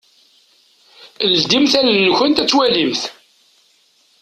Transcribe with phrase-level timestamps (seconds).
[1.33, 3.03] Ldimt allen-nkunt ad twalimt.